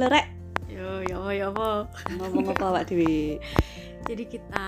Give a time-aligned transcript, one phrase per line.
[0.00, 0.32] Halo Rek.
[0.72, 1.84] Yo yo yo apa?
[2.16, 3.36] Ngomong apa Pak Dewi?
[4.08, 4.64] Jadi kita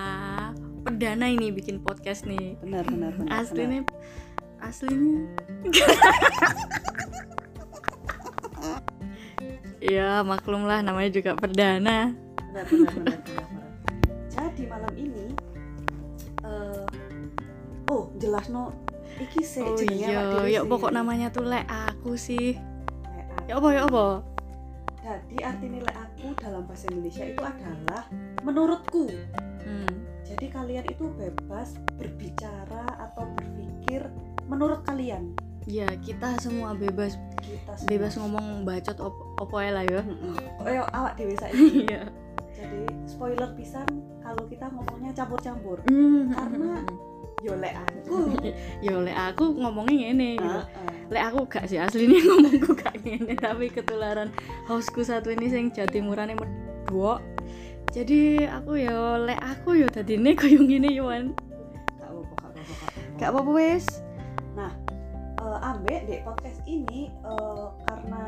[0.85, 2.61] perdana ini bikin podcast nih.
[2.61, 3.41] Benar benar benar.
[3.41, 3.81] Aslinya
[4.61, 5.25] aslinya.
[9.97, 12.13] ya maklum lah namanya juga perdana.
[12.53, 13.17] Benar benar benar.
[13.25, 13.69] benar, benar.
[14.29, 15.33] Jadi malam ini
[16.45, 16.85] eh
[17.89, 18.77] oh jelas no
[19.17, 20.69] iki sih Oh iya, ya sih.
[20.69, 22.61] pokok namanya tuh lek aku sih.
[23.49, 24.32] Ya apa ya apa?
[25.03, 28.07] Jadi arti nilai aku dalam bahasa Indonesia itu adalah
[28.47, 29.11] menurutku.
[29.67, 29.95] Hmm.
[30.23, 34.07] Jadi kalian itu bebas berbicara atau berpikir
[34.47, 35.35] menurut kalian.
[35.67, 37.91] Ya kita semua bebas Kita semua.
[37.91, 40.03] bebas ngomong bacot op opo lah ya.
[40.63, 41.83] Kayak awak dewe saiki.
[41.91, 42.03] Iya.
[42.55, 43.87] Jadi spoiler pisan
[44.23, 45.83] kalau kita ngomongnya campur-campur.
[45.91, 46.31] Hmm.
[46.31, 46.83] Karena
[47.43, 48.39] Yo lek aku.
[49.07, 50.61] lek aku ngomongnya ngene gitu.
[50.63, 50.91] Heeh.
[51.13, 54.31] lek aku gak sih aslinya ngomongku gak gini tapi ketularan
[54.71, 57.21] hostku satu ini sing jatimurane medok
[57.93, 61.35] jadi aku ya lek aku ya tadi ini koyo ngene yo Wan
[62.01, 63.19] Gak apa-apa, gak apa-apa, gak apa-apa.
[63.19, 63.87] gak apa-apa wes
[65.43, 68.23] Eh, ambek di podcast ini eh, karena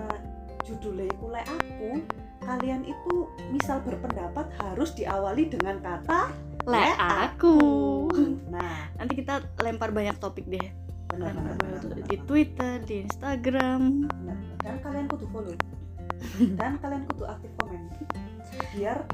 [0.67, 1.91] judulnya iku lek aku
[2.43, 6.35] kalian itu misal berpendapat harus diawali dengan kata
[6.65, 7.57] lek aku.
[8.49, 10.67] nah nanti kita lempar banyak topik deh.
[11.13, 11.37] Benar
[12.09, 14.09] di Twitter di Instagram.
[14.09, 14.39] Benar.
[14.65, 15.55] dan kalian kudu follow.
[16.59, 17.93] Dan kalian kudu aktif komen.
[18.73, 19.05] Biar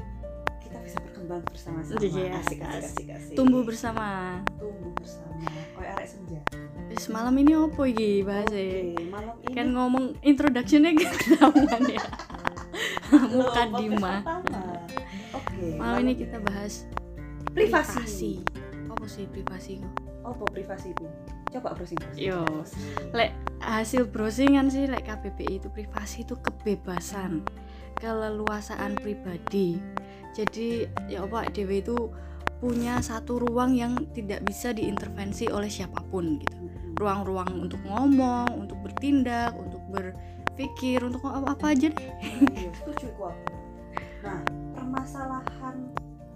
[0.63, 1.99] kita bisa berkembang bersama-sama.
[1.99, 3.07] Iya, asik, asik, asik.
[3.11, 4.39] asik, tumbuh bersama.
[4.55, 5.51] Tumbuh bersama.
[5.75, 6.39] Kayak arek senja.
[6.91, 12.03] Wes malam ini opo iki bahas Oke, malam ini kan ngomong introductionnya gak ketahuan ya.
[13.11, 14.23] Muka Dima.
[15.35, 16.87] oke malam ini kita bahas
[17.53, 18.41] privasi.
[18.91, 21.05] Apa sih privasi kok apa privasi itu?
[21.51, 22.45] Coba browsing browsing Yo.
[23.11, 27.43] lek hasil browsingan sih lek KBBI itu privasi itu kebebasan
[27.99, 29.77] keleluasaan pribadi.
[30.31, 31.97] Jadi ya apa dewe itu
[32.61, 36.57] punya satu ruang yang tidak bisa diintervensi oleh siapa pun gitu.
[37.01, 42.09] Ruang-ruang untuk ngomong untuk bertindak untuk berpikir untuk apa, apa aja deh.
[42.53, 43.09] Iya, setuju.
[44.21, 44.45] Nah,
[44.77, 45.89] permasalahan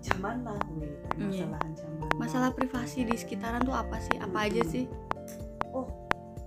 [0.06, 0.86] zaman now, weh.
[0.86, 1.50] Iya.
[1.50, 2.16] permasalahan zaman now.
[2.16, 4.86] masalah privasi di sekitaran tuh apa sih apa aja sih
[5.70, 5.90] Oh,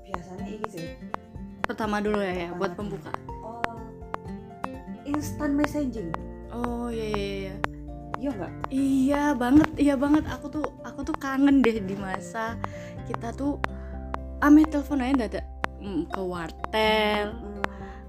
[0.03, 0.87] biasanya ini sih.
[1.63, 3.77] pertama dulu ya, ya Pertama buat pembuka Oh,
[5.05, 6.09] instant messaging.
[6.49, 7.55] oh iya iya iya
[8.19, 8.53] Iya enggak?
[8.69, 10.25] Iya banget, iya banget.
[10.27, 12.59] Aku tuh aku tuh kangen deh di masa
[13.07, 13.63] kita tuh
[14.41, 15.47] ame telepon aja dadak
[15.79, 17.31] mm, ke wartel.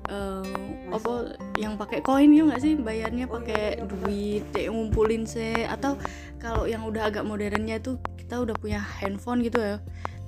[0.09, 0.43] Eh,
[0.89, 2.73] apa yang pakai koin yuk nggak sih?
[2.75, 5.95] Bayarnya Oh, pakai duit dek ngumpulin sih atau
[6.41, 9.77] kalau yang udah agak modernnya tuh kita udah punya handphone gitu ya.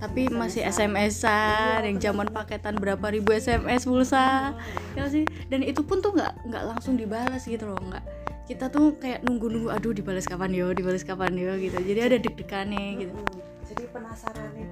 [0.02, 1.86] Tapi masih SMS-an.
[1.86, 4.58] Yang zaman paketan berapa ribu SMS pulsa
[4.98, 5.26] ya sih?
[5.50, 8.06] Dan itu pun tuh nggak nggak langsung dibalas gitu loh nggak.
[8.50, 11.78] Kita tuh kayak nunggu-nunggu aduh dibalas kapan yo dibalas kapan yo gitu.
[11.78, 13.14] Jadi ada deg-degannya gitu.
[13.72, 14.68] Jadi penasaran nih,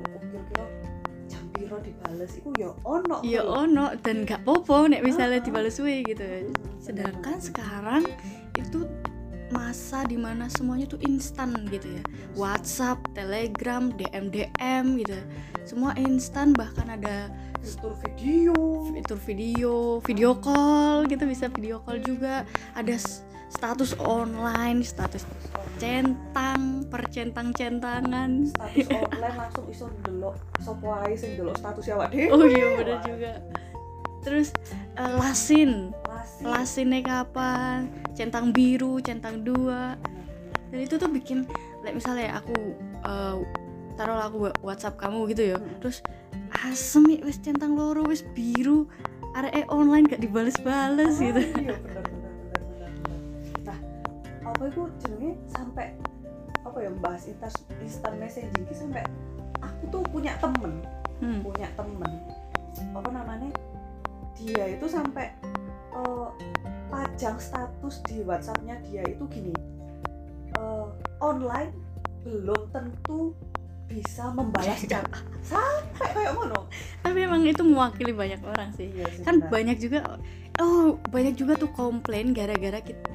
[1.60, 3.20] piro dibales iku ya ono.
[3.20, 3.36] kuwi.
[3.44, 5.48] ono dan nggak popo nek misalnya Ah, ah.
[5.52, 6.24] dibalas we gitu
[6.80, 8.08] sedangkan sekarang
[8.56, 8.88] itu
[9.52, 12.04] masa di mana semuanya tuh instan gitu ya
[12.38, 15.20] WhatsApp, Telegram, DM DM gitu
[15.68, 18.56] semua instan bahkan ada fitur video.
[18.96, 19.74] fitur video,
[20.06, 22.96] video call gitu bisa video call juga ada
[23.50, 25.26] status online, status
[25.82, 28.54] centang, percentang-centangan.
[28.54, 32.30] status online langsung iso ndelok sopo ae sing ndelok status awak dhewe.
[32.30, 33.32] Oh iya bener juga.
[34.22, 34.54] Terus
[35.00, 36.44] eh, lasin, Masih.
[36.46, 37.90] lasinnya kapan?
[38.14, 39.96] Centang biru, centang dua.
[40.70, 41.50] Dan itu tuh bikin,
[41.82, 42.56] like misalnya aku
[43.08, 43.36] eh,
[43.98, 45.58] taruh aku WhatsApp kamu gitu ya.
[45.58, 45.80] Mm.
[45.82, 46.04] Terus
[46.68, 48.86] asem ya, wis centang loro, wis biru.
[49.38, 51.42] Arek online gak dibales-bales Ah, gitu.
[51.54, 52.19] Iya bener.
[54.60, 55.96] Apa itu jenenge sampai
[56.60, 59.08] apa ya bahas instant instant messaging sampai
[59.60, 60.84] aku tuh punya temen,
[61.20, 61.40] Hmm.
[61.40, 62.12] punya temen
[62.92, 63.48] apa namanya?
[64.36, 65.32] Dia itu sampai
[65.90, 66.28] eh,
[66.88, 69.56] pajang status di WhatsAppnya dia itu gini.
[70.54, 70.86] eh,
[71.20, 71.72] online
[72.20, 73.32] belum tentu
[73.88, 75.08] bisa membalas chat
[75.50, 76.68] sampai kayak ngono
[77.00, 78.92] Tapi emang itu mewakili banyak orang sih.
[78.92, 79.50] iya sih kan benar.
[79.50, 80.00] banyak juga
[80.60, 83.08] oh banyak juga tuh komplain gara-gara kita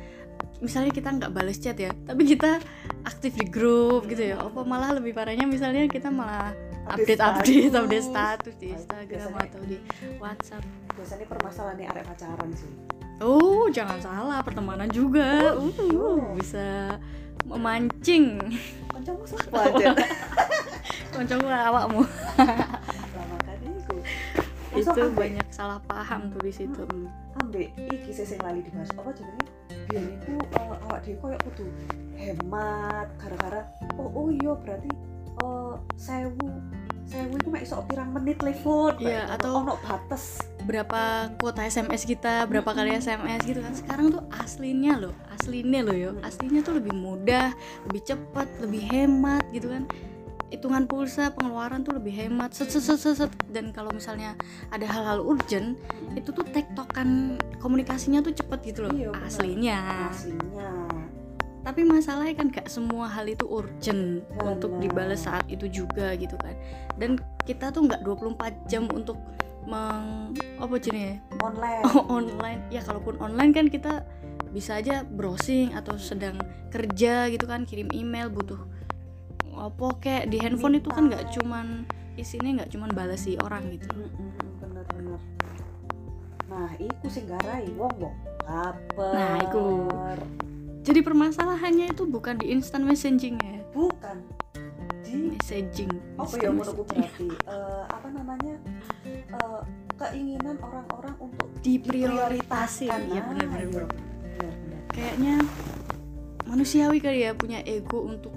[0.63, 2.63] misalnya kita nggak balas chat ya tapi kita
[3.05, 6.55] aktif di grup gitu ya apa malah lebih parahnya misalnya kita malah
[6.89, 8.55] update update update status.
[8.61, 9.77] di Instagram biasanya- atau di
[10.21, 10.65] WhatsApp.
[10.95, 12.73] Biasanya permasalahan nih arek pacaran sih.
[13.23, 15.55] Oh jangan salah pertemanan juga.
[15.57, 16.11] Oh, uh, iya.
[16.37, 16.67] bisa
[17.49, 18.41] memancing.
[18.91, 19.87] Kancamu siapa aja
[21.15, 22.03] koncoku awakmu.
[24.75, 25.03] Itu.
[25.15, 26.83] Banyak salah paham tuh di situ.
[27.39, 28.91] Ambek iki sih sing lali dibahas.
[28.99, 29.54] Apa jenenge
[29.87, 31.67] biyen iku uh, awak dhewe koyo kudu
[32.15, 33.63] hemat gara-gara
[33.97, 34.91] oh oh iya berarti
[35.41, 36.49] uh, sewu
[37.05, 40.41] sewu iku mek iso pirang menit telepon Iya, kayak atau- ono batas.
[40.65, 41.01] berapa
[41.37, 42.97] kuota SMS kita berapa kali.
[42.97, 43.77] SMS gitu kan.
[43.77, 46.11] Sekarang tuh aslinya loh aslinya loh yo.
[46.25, 47.53] Aslinya tuh lebih mudah
[47.85, 49.85] lebih cepat lebih hemat gitu kan
[50.55, 53.31] hitungan pulsa pengeluaran tuh lebih hemat set set set set, set.
[53.51, 54.39] dan kalau misalnya
[54.71, 55.75] ada hal-hal urgent
[56.15, 59.79] itu tuh tektokan komunikasinya tuh cepet gitu loh Iya, aslinya.
[60.15, 60.71] Aslinya.
[61.65, 64.83] Tapi masalahnya kan gak semua hal itu urgent untuk Benar.
[64.85, 66.53] dibalas saat itu juga gitu kan.
[67.01, 67.17] Dan
[67.49, 69.17] kita tuh nggak 24 jam untuk
[69.65, 71.83] meng apa jenis online.
[71.89, 72.61] Oh, online.
[72.69, 74.05] Ya kalaupun online kan kita
[74.53, 76.39] bisa aja browsing atau sedang
[76.71, 78.61] kerja gitu kan kirim email butuh
[79.57, 81.85] apa kayak di handphone itu kan nggak cuman
[82.15, 83.89] isinya nggak cuman balas si orang gitu.
[84.59, 85.19] Bener-bener
[86.45, 89.89] nah iku sing garai wong wong kabar Nah, iku.
[90.81, 93.59] jadi permasalahannya itu bukan di instant messaging ya?
[93.73, 94.23] Bukan.
[95.03, 95.91] Di messaging.
[96.15, 96.55] Apa Instant ya messaging.
[96.55, 97.29] menurutku berarti?
[97.51, 98.55] Eh, apa namanya?
[99.09, 99.61] Eh,
[99.95, 103.73] keinginan orang-orang untuk diprioritaskan ya benar-benar iya.
[103.73, 104.81] bro Benar-benar.
[104.91, 105.35] kayaknya
[106.45, 108.35] manusiawi kali ya punya ego untuk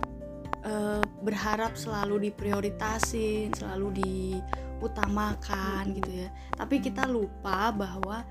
[0.63, 6.31] eh, berharap selalu diprioritasin, selalu diutamakan gitu ya.
[6.55, 8.23] Tapi kita lupa bahwa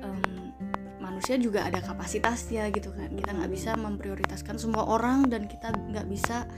[0.00, 0.56] em,
[0.96, 3.12] manusia juga ada kapasitasnya gitu kan.
[3.12, 6.48] Kita nggak bisa memprioritaskan semua orang dan kita nggak bisa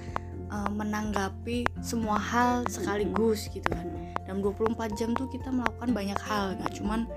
[0.46, 3.90] eh, menanggapi semua hal sekaligus gitu kan.
[4.30, 7.10] Dalam 24 jam tuh kita melakukan banyak hal, nggak cuman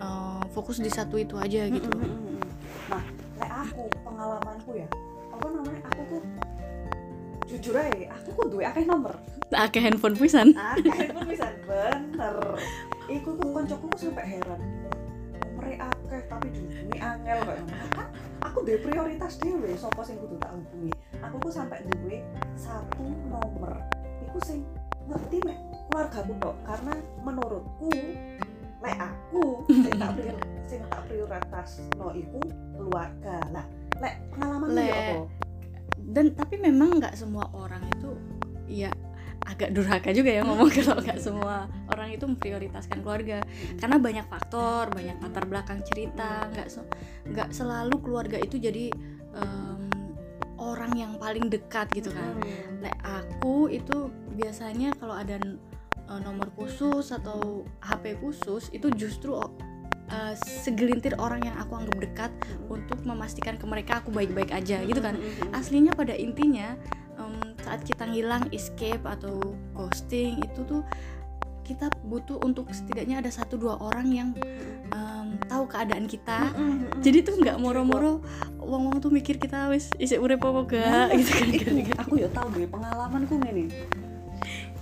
[0.00, 1.84] eh, fokus di satu itu aja gitu.
[1.92, 2.40] Mm, mm, mm, mm.
[2.86, 3.04] Nah,
[3.42, 4.88] lek aku pengalamanku ya,
[5.34, 5.80] apa namanya?
[5.90, 6.22] Aku tuh
[7.56, 9.16] jujur aja, aku kok duwe akeh nomor.
[9.48, 10.52] Akeh handphone pisan.
[10.52, 12.36] Akeh pun bisa bener.
[13.08, 14.60] Iku tuh koncoku tuh sampai heran.
[15.40, 17.64] Nomere akeh tapi dihubungi angel ngono.
[17.96, 18.06] Kan
[18.44, 20.92] aku duwe prioritas dhewe sapa sing kudu tak hubungi.
[21.24, 22.20] Aku tuh sampai duwe
[22.60, 23.72] satu nomor.
[24.28, 24.60] Iku sing
[25.08, 25.56] ngerti mek
[25.88, 26.92] keluargaku tok karena
[27.24, 27.90] menurutku
[28.84, 30.36] lek aku sing tak prior,
[30.68, 32.42] sing tak prioritas no iku
[32.76, 33.40] keluarga.
[33.54, 33.64] Lah,
[34.02, 35.45] lek pengalaman Lek- ya apa?
[36.06, 38.14] Dan tapi memang nggak semua orang itu
[38.66, 38.90] ya
[39.46, 43.42] agak durhaka juga ya ngomong kalau nggak semua orang itu memprioritaskan keluarga.
[43.78, 46.90] Karena banyak faktor banyak latar belakang cerita nggak se-
[47.30, 48.90] nggak selalu keluarga itu jadi
[49.38, 49.86] em,
[50.58, 52.38] orang yang paling dekat gitu kan.
[52.42, 52.82] Hmm.
[52.82, 55.38] Lek aku itu biasanya kalau ada
[56.10, 59.34] uh, nomor khusus atau HP khusus itu justru
[60.08, 62.32] uh, segelintir orang yang aku anggap dekat
[62.66, 65.16] untuk memastikan ke mereka aku baik-baik aja gitu kan.
[65.52, 66.74] aslinya pada intinya
[67.16, 69.38] em, saat kita ngilang escape atau
[69.72, 70.82] ghosting itu tuh
[71.62, 74.28] kita butuh untuk setidaknya ada satu dua orang yang
[74.90, 76.54] em, tahu keadaan kita.
[77.02, 78.22] Jadi tuh nggak moro-moro
[78.56, 81.32] wong-wong tuh mikir kita wis isik urip apa gak gitu
[81.62, 81.74] kan.
[81.98, 83.66] aku ya tahu deh pengalamanku ngene.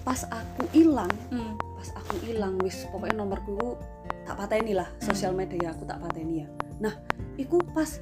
[0.05, 1.57] Pas aku hilang Hmm.
[1.75, 3.69] pas aku hilang wis pokoknya nomorku ku
[4.25, 6.49] tak pateni lah sosial media aku tak pateni ya.
[6.81, 6.95] Nah
[7.37, 8.01] iku pas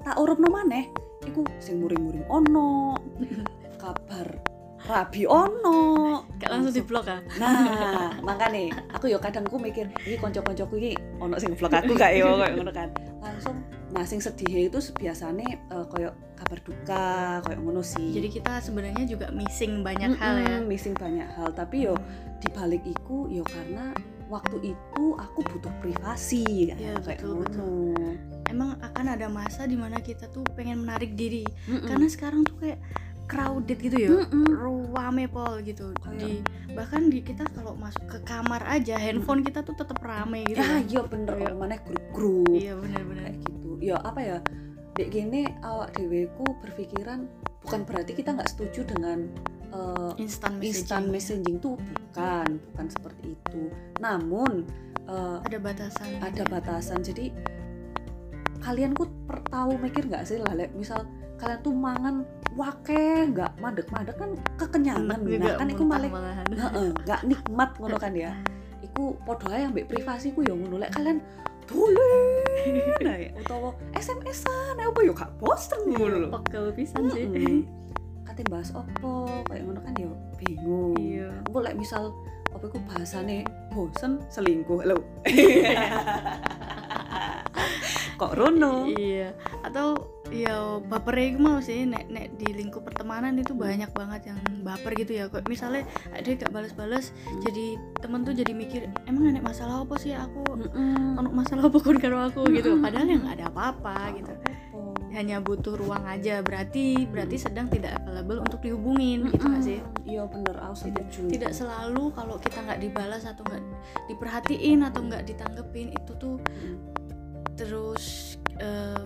[0.00, 0.88] tak urupno maneh
[1.28, 2.96] iku sing muring-muring ono
[3.82, 4.26] kabar
[4.88, 6.24] rabi ono.
[6.40, 10.96] Gak langsung di blok ah nah makanya aku yo kadang ku mikir ini konco-koncoku ini
[11.20, 12.40] ono sing vlog aku gak yo?
[12.40, 12.88] Kayak ngono kan.
[13.20, 13.56] Langsung
[13.90, 17.08] nah sing sedih itu biasanya eh, koyo kabar duka
[17.44, 18.16] koyo ngono sih.
[18.16, 20.56] Jadi kita sebenarnya juga missing banyak hal ya?
[20.64, 21.52] missing banyak hal.
[21.52, 21.94] Tapi yo
[22.40, 23.92] dibalik iku yo karena
[24.30, 28.14] waktu itu aku butuh privasi kan Iya, kayak betul, ngono.
[28.46, 31.42] emang akan ada masa di mana kita tuh pengen menarik diri.
[31.66, 31.84] Mm-mm.
[31.84, 32.78] karena sekarang tuh kayak
[33.26, 34.46] crowded gitu ya Mm-mm.
[34.48, 35.90] ruame pol gitu.
[35.96, 36.32] Kayak- di
[36.70, 40.66] bahkan di kita kalau masuk ke kamar aja handphone kita tuh tetap rame gitu ya
[40.68, 40.82] kan.
[40.84, 41.34] iya bener.
[41.36, 42.50] Kalau mana grup-grup.
[42.50, 43.70] Iya benar-benar kayak gitu.
[43.80, 44.38] Ya apa ya?
[44.92, 49.30] Dek gini awak deweku berpikiran bukan berarti kita nggak setuju dengan
[49.70, 53.62] eh, instant messaging instant messaging tuh bukan bukan seperti itu.
[54.02, 54.66] Namun
[55.08, 57.00] eh, ada batasan ada batasan.
[57.02, 57.32] Jadi
[58.60, 61.08] kalian per tahu mikir nggak sih lah misal
[61.40, 65.18] kalian tuh mangan wake nggak madek madek kan kekenyangan.
[65.24, 66.10] Nah kan iku malah
[67.06, 68.32] nggak nikmat ngono kan ya.
[68.86, 70.80] Iku podo ae ambek privasiku ya ngono.
[70.80, 71.20] Lek kalian
[71.70, 76.28] tulen ae utawa SMS-an apa yo gak bosen ngono lho.
[76.42, 77.24] pegel pisan sih
[78.40, 80.96] Kate bahas opo kayak ngono kan yo bingung.
[80.96, 81.28] Iya.
[81.44, 82.08] Apa lek misal
[82.56, 84.96] apa iku bahasane bosen selingkuh lho.
[88.20, 88.88] Kok rono?
[88.96, 89.36] Iya.
[89.60, 94.40] Atau ya baper iku mau sih nek nek di lingkup pertemanan itu banyak banget yang
[94.64, 95.28] baper gitu ya.
[95.28, 95.84] Kok misalnya
[96.24, 97.44] dia gak balas-balas Hmm.
[97.44, 100.40] jadi temen tuh jadi mikir emang nek masalah apa sih aku?
[100.56, 102.48] Ono masalah apa kon karo aku?
[102.48, 102.72] Gitu.
[102.80, 104.32] Padahal yang ada apa-apa gitu.
[105.14, 106.42] Hanya butuh ruang aja.
[106.42, 109.78] Berarti berarti sedang tidak available untuk dihubungin gitu gak sih?
[110.06, 110.56] Iya bener.
[110.62, 113.64] Aku setuju tidak selalu kalau kita nggak dibalas atau nggak
[114.10, 116.36] diperhatiin atau nggak ditanggepin itu tuh
[117.58, 119.04] terus eh,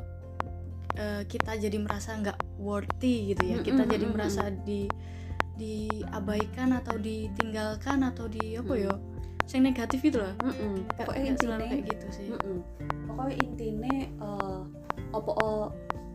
[0.98, 3.58] eh, kita jadi merasa nggak worthy gitu ya.
[3.64, 4.86] Kita jadi merasa di
[5.54, 8.90] diabaikan atau ditinggalkan atau di apa ya
[9.52, 10.32] yang negatif itu loh.
[10.40, 10.88] Mm-mm.
[10.88, 12.26] Nggak- pokoknya nggak selalu intinya kayak gitu sih.
[12.32, 12.58] Mm-mm.
[13.04, 14.60] pokoknya intinya eh,
[15.12, 15.66] apa eh,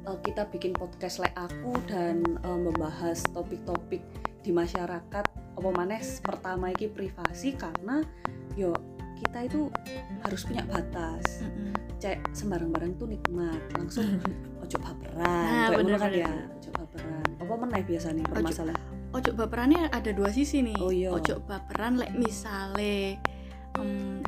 [0.09, 4.01] eh, kita bikin podcast like aku dan eh, membahas topik-topik
[4.41, 8.01] di masyarakat apa maneh pertama iki privasi karena
[8.55, 8.71] yo
[9.19, 9.67] kita itu
[10.23, 11.43] harus punya batas.
[11.43, 11.75] Mm-mm.
[11.99, 13.59] cek sembarang-barang tuh nikmat.
[13.75, 14.07] Langsung
[14.63, 15.19] ojo baperan.
[15.19, 17.23] Nah, ngono kan ya ojo baperan.
[17.35, 18.88] Apa meneh biasanya permasalahan
[19.19, 21.11] ojo baperannya ada dua sisi nih Oh, iya.
[21.11, 23.19] ojo baperan lek misale
[23.75, 24.23] em,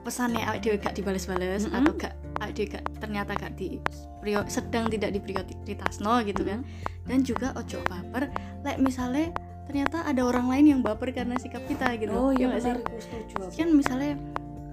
[0.00, 1.76] pesannya awake dhewe gak dibales-bales Mm-mm.
[1.76, 3.76] atau gak awake dhewe gak ternyata gak di
[4.18, 6.64] prio- sedang tidak diprioritasno gitu kan
[7.04, 9.32] dan juga ojo baper lek misale
[9.64, 12.74] ternyata ada orang lain yang baper karena sikap kita gitu oh iya sih?
[12.74, 14.12] benar aku setuju kan misalnya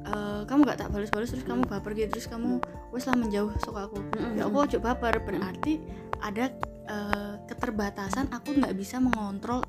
[0.06, 2.58] eh, kamu gak tak balas-balas terus kamu baper gitu terus kamu
[2.90, 4.36] wes lah menjauh sok aku Mm-mm.
[4.36, 5.84] ya aku ojo baper berarti
[6.18, 6.50] ada
[6.88, 9.62] eh, keterbatasan aku nggak bisa mengontrol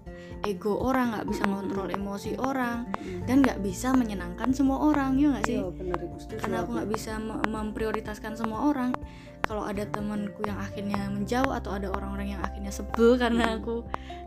[0.46, 2.86] ego orang nggak bisa mengontrol emosi orang
[3.26, 5.58] dan nggak bisa menyenangkan semua orang ya nggak sih?
[5.58, 8.94] Iya karena aku nggak bisa me- memprioritaskan semua orang.
[9.42, 13.82] Kalau ada temanku yang akhirnya menjauh atau ada orang-orang yang akhirnya sebel karena aku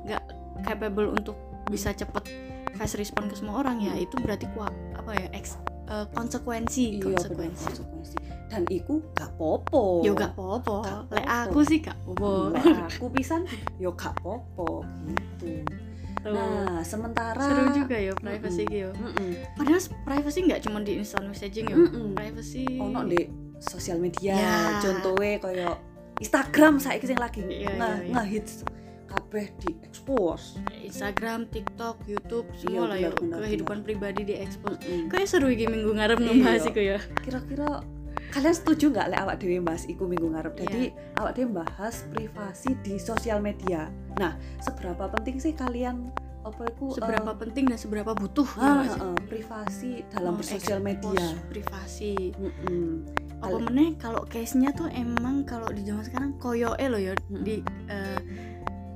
[0.07, 0.23] nggak
[0.65, 1.37] capable untuk
[1.69, 2.25] bisa cepet
[2.75, 5.61] fast respon ke semua orang ya itu berarti kuat apa ya eks,
[6.15, 7.65] konsekuensi iya benar konsekuensi.
[7.67, 8.15] konsekuensi
[8.51, 13.47] dan iku gak popo yo gak popo lek aku sih gak popo Lek aku pisan
[13.79, 15.63] yo gak popo gitu
[16.21, 16.35] Tuh.
[16.35, 18.75] nah sementara seru juga ya privacy Mm-mm.
[18.75, 19.31] gitu Mm-mm.
[19.57, 22.13] padahal privacy nggak cuma di instant messaging ya Mm-mm.
[22.13, 23.25] privacy ono di
[23.57, 24.57] sosial media Ya.
[24.77, 25.75] contohnya kayak
[26.19, 28.13] Instagram saya sing lagi Iya, nge iya, iya.
[28.13, 28.53] ngehits
[29.09, 34.77] kabeh di expose Instagram, TikTok, YouTube Iya, semua lah ya benar, benar, kehidupan pribadi diekspos
[34.77, 35.09] Mm.
[35.09, 36.69] kayak seru iki minggu ngarep ngebahas Iya.
[36.69, 37.81] iku ya kira-kira
[38.31, 42.79] kalian setuju nggak lek awak dewe bahas iku minggu ngarep jadi awak dewe bahas privasi
[42.79, 46.09] di sosial media nah seberapa penting sih kalian
[46.41, 49.01] apa itu seberapa penting dan seberapa butuh ya ah, nggak sih?
[49.05, 52.85] ah, privasi dalam Mau bersosial expose media privasi Mm-mm.
[53.45, 57.45] apa Al- meneh kalau case-nya tuh emang kalau di zaman sekarang koyoe loh ya Mm-mm.
[57.45, 57.61] di
[57.93, 58.21] eh,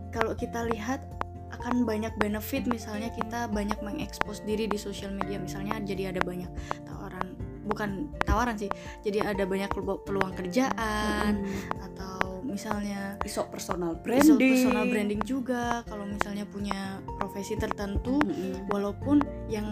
[0.10, 1.06] kalau kita lihat
[1.54, 6.50] akan banyak benefit misalnya kita banyak mengekspos diri di sosial media misalnya jadi ada banyak
[6.84, 7.35] tawaran
[7.66, 7.90] bukan
[8.22, 8.70] tawaran sih
[9.02, 11.84] jadi ada banyak pelu- peluang kerjaan Mm-mm.
[11.84, 16.80] atau misalnya iso personal branding personal branding juga kalau misalnya punya
[17.18, 18.70] profesi tertentu Mm-mm.
[18.70, 19.66] walaupun yang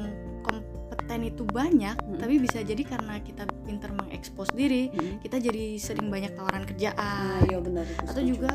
[0.44, 2.18] kompeten itu banyak Mm-mm.
[2.18, 5.22] tapi bisa jadi karena kita pinter mengekspos diri Mm-mm.
[5.22, 8.30] kita jadi sering banyak tawaran kerjaan iya benar atau setuju.
[8.34, 8.54] juga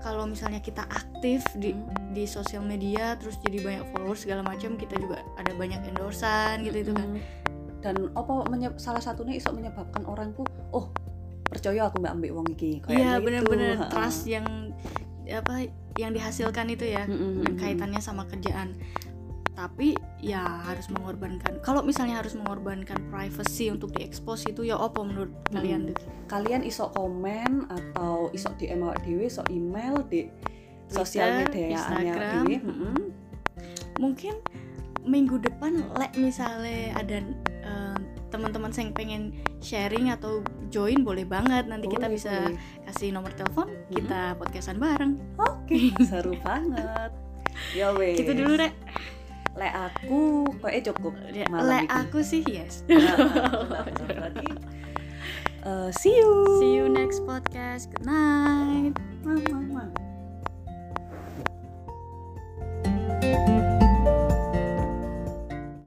[0.00, 2.10] kalau misalnya kita aktif di Mm.
[2.10, 6.82] di sosial media terus jadi banyak followers segala macam kita juga ada banyak endorsan gitu
[6.82, 7.08] itu kan.
[7.80, 8.44] Dan apa
[8.76, 10.44] salah satunya iso menyebabkan orang tuh
[10.76, 10.92] oh
[11.50, 13.24] percaya aku mbak ambil uang iki kayak iya gitu.
[13.26, 14.46] bener-bener trust yang
[15.26, 15.66] apa
[15.98, 17.14] yang dihasilkan itu ya dan
[17.46, 17.58] mm-mm.
[17.58, 18.74] kaitannya sama kerjaan.
[19.54, 19.92] Tapi
[20.24, 21.60] ya harus mengorbankan.
[21.60, 25.92] Kalau misalnya harus mengorbankan privacy untuk diekspos itu ya apa menurut kalian?
[25.92, 25.98] Tuh
[26.30, 30.30] kalian iso komen atau iso DM awak dhewe iso email di
[30.90, 32.44] sosial media Instagram.
[34.00, 34.40] mungkin
[35.04, 37.20] minggu depan lek misalnya ada
[38.30, 39.22] teman-teman yang pengen
[39.58, 41.66] sharing atau join boleh banget.
[41.66, 42.56] Nanti kita Boleh, bisa boleh.
[42.86, 45.18] kasih nomor telepon kita podcastan bareng.
[45.36, 47.10] Oke seru banget.
[47.74, 48.72] Ya wes gitu dulu rek.
[49.52, 51.90] Lek aku kayaknya cukup Ya, malam iki.
[51.90, 52.86] aku sih yes.
[52.86, 53.18] Nah.
[54.06, 54.46] Berarti,
[55.66, 56.32] eh, see you.
[56.62, 57.90] See you next podcast.
[57.90, 58.94] Good night.
[59.26, 60.09] Mwah, mwah.